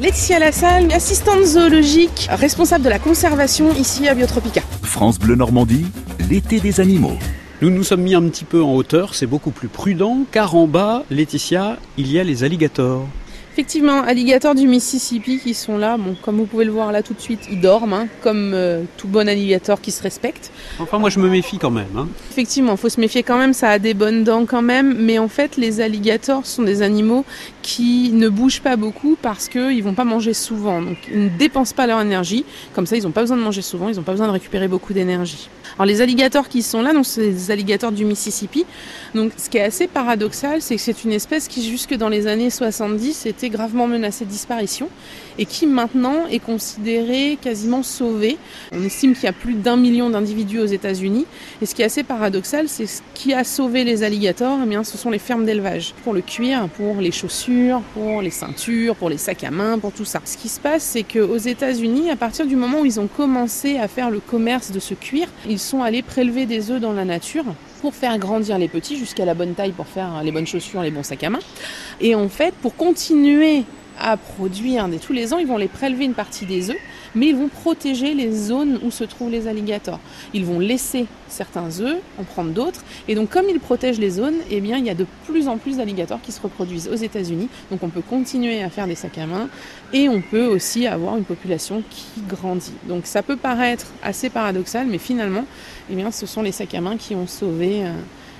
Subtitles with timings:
[0.00, 4.60] Laetitia Lassalle, assistante zoologique, responsable de la conservation ici à Biotropica.
[4.82, 5.86] France Bleu Normandie,
[6.28, 7.16] l'été des animaux.
[7.62, 10.66] Nous nous sommes mis un petit peu en hauteur, c'est beaucoup plus prudent, car en
[10.66, 13.06] bas, Laetitia, il y a les alligators.
[13.54, 15.96] Effectivement, alligators du Mississippi qui sont là.
[15.96, 18.82] Bon, comme vous pouvez le voir là tout de suite, ils dorment, hein, comme euh,
[18.96, 20.50] tout bon alligator qui se respecte.
[20.80, 21.86] Enfin, moi je me méfie quand même.
[21.96, 22.08] Hein.
[22.32, 25.20] Effectivement, il faut se méfier quand même, ça a des bonnes dents quand même, mais
[25.20, 27.24] en fait, les alligators sont des animaux
[27.62, 30.82] qui ne bougent pas beaucoup parce qu'ils vont pas manger souvent.
[30.82, 32.44] Donc, ils ne dépensent pas leur énergie.
[32.74, 34.66] Comme ça, ils n'ont pas besoin de manger souvent, ils n'ont pas besoin de récupérer
[34.66, 35.48] beaucoup d'énergie.
[35.76, 38.64] Alors, les alligators qui sont là, donc c'est des alligators du Mississippi.
[39.14, 42.26] Donc, ce qui est assez paradoxal, c'est que c'est une espèce qui, jusque dans les
[42.26, 44.88] années 70, était gravement menacée de disparition
[45.38, 48.36] et qui maintenant est considérée quasiment sauvée.
[48.72, 51.26] On estime qu'il y a plus d'un million d'individus aux États-Unis.
[51.60, 54.84] Et ce qui est assez paradoxal, c'est ce qui a sauvé les alligators, eh bien,
[54.84, 55.94] ce sont les fermes d'élevage.
[56.04, 59.92] Pour le cuir, pour les chaussures, pour les ceintures, pour les sacs à main, pour
[59.92, 60.20] tout ça.
[60.24, 63.78] Ce qui se passe, c'est qu'aux États-Unis, à partir du moment où ils ont commencé
[63.78, 67.04] à faire le commerce de ce cuir, ils sont allés prélever des œufs dans la
[67.04, 67.44] nature
[67.84, 70.90] pour faire grandir les petits jusqu'à la bonne taille pour faire les bonnes chaussures, les
[70.90, 71.38] bons sacs à main.
[72.00, 73.64] Et en fait, pour continuer
[74.00, 76.78] à produire tous les ans, ils vont les prélever une partie des œufs,
[77.14, 80.00] mais ils vont protéger les zones où se trouvent les alligators.
[80.32, 84.36] Ils vont laisser certains œufs, en prendre d'autres, et donc comme ils protègent les zones,
[84.50, 87.48] eh bien il y a de plus en plus d'alligators qui se reproduisent aux États-Unis.
[87.70, 89.48] Donc on peut continuer à faire des sacs à main
[89.92, 92.74] et on peut aussi avoir une population qui grandit.
[92.88, 95.44] Donc ça peut paraître assez paradoxal, mais finalement,
[95.90, 97.92] eh bien ce sont les sacs à main qui ont sauvé euh,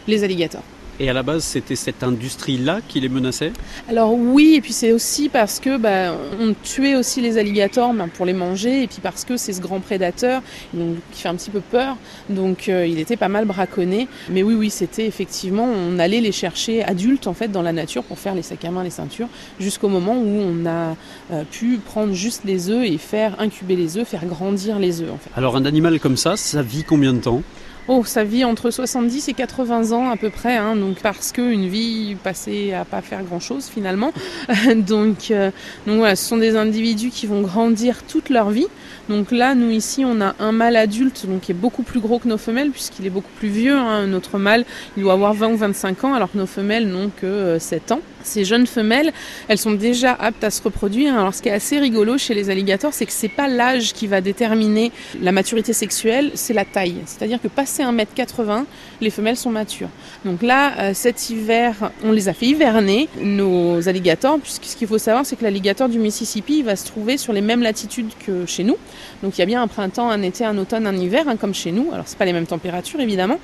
[0.06, 0.62] les alligators.
[1.00, 3.52] Et à la base, c'était cette industrie-là qui les menaçait?
[3.88, 8.06] Alors oui, et puis c'est aussi parce que bah, on tuait aussi les alligators bah,
[8.14, 10.40] pour les manger, et puis parce que c'est ce grand prédateur
[10.72, 11.96] donc, qui fait un petit peu peur,
[12.28, 14.06] donc euh, il était pas mal braconné.
[14.30, 18.04] Mais oui, oui, c'était effectivement, on allait les chercher adultes en fait dans la nature
[18.04, 20.96] pour faire les sacs à main, les ceintures, jusqu'au moment où on a
[21.32, 25.10] euh, pu prendre juste les œufs et faire incuber les œufs, faire grandir les œufs.
[25.10, 25.30] En fait.
[25.36, 27.42] Alors un animal comme ça, ça vit combien de temps?
[27.86, 31.68] Oh, ça vit entre 70 et 80 ans à peu près, hein, donc parce qu'une
[31.68, 34.10] vie passée à pas faire grand chose finalement.
[34.74, 35.50] donc, euh,
[35.86, 38.68] donc voilà, ce sont des individus qui vont grandir toute leur vie.
[39.10, 42.18] Donc là, nous ici, on a un mâle adulte donc qui est beaucoup plus gros
[42.18, 43.76] que nos femelles puisqu'il est beaucoup plus vieux.
[43.76, 44.06] Hein.
[44.06, 44.64] Notre mâle,
[44.96, 47.94] il doit avoir 20 ou 25 ans alors que nos femelles n'ont que 7 euh,
[47.96, 48.00] ans.
[48.24, 49.12] Ces jeunes femelles,
[49.48, 51.14] elles sont déjà aptes à se reproduire.
[51.14, 54.06] Alors ce qui est assez rigolo chez les alligators, c'est que c'est pas l'âge qui
[54.06, 56.96] va déterminer la maturité sexuelle, c'est la taille.
[57.06, 58.64] C'est-à-dire que passé 1m80,
[59.00, 59.90] les femelles sont matures.
[60.24, 64.88] Donc là, euh, cet hiver, on les a fait hiverner, nos alligators, puisque ce qu'il
[64.88, 68.46] faut savoir, c'est que l'alligator du Mississippi va se trouver sur les mêmes latitudes que
[68.46, 68.76] chez nous.
[69.22, 71.54] Donc il y a bien un printemps, un été, un automne, un hiver, hein, comme
[71.54, 71.90] chez nous.
[71.92, 73.38] Alors c'est pas les mêmes températures évidemment.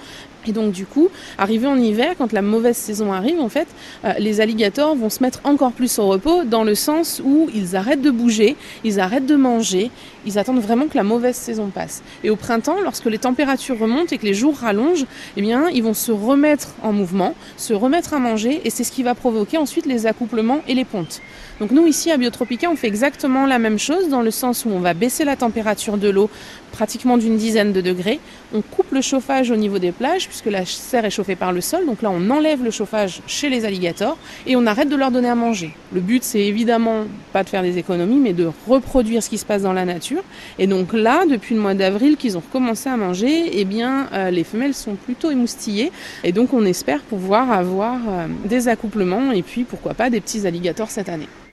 [0.46, 1.08] Et donc du coup,
[1.38, 3.68] arrivé en hiver, quand la mauvaise saison arrive, en fait,
[4.04, 7.76] euh, les alligators vont se mettre encore plus au repos dans le sens où ils
[7.76, 9.90] arrêtent de bouger, ils arrêtent de manger,
[10.26, 12.02] ils attendent vraiment que la mauvaise saison passe.
[12.24, 15.06] Et au printemps, lorsque les températures remontent et que les jours rallongent,
[15.36, 18.92] eh bien, ils vont se remettre en mouvement, se remettre à manger, et c'est ce
[18.92, 21.20] qui va provoquer ensuite les accouplements et les pontes.
[21.60, 24.70] Donc nous ici à Biotropica, on fait exactement la même chose dans le sens où
[24.70, 26.30] on va baisser la température de l'eau
[26.72, 28.18] pratiquement d'une dizaine de degrés.
[28.54, 31.60] On coupe le chauffage au niveau des plages puisque la serre est chauffée par le
[31.60, 31.84] sol.
[31.86, 35.28] Donc là, on enlève le chauffage chez les alligators et on arrête de leur donner
[35.28, 35.74] à manger.
[35.92, 39.44] Le but, c'est évidemment pas de faire des économies, mais de reproduire ce qui se
[39.44, 40.22] passe dans la nature.
[40.60, 44.30] Et donc là, depuis le mois d'avril qu'ils ont recommencé à manger, eh bien, euh,
[44.30, 45.90] les femelles sont plutôt émoustillées.
[46.22, 50.46] Et donc, on espère pouvoir avoir euh, des accouplements et puis, pourquoi pas, des petits
[50.46, 51.28] alligators cette année.